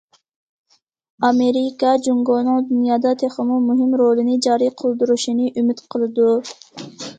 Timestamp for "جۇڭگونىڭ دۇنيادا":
2.07-3.13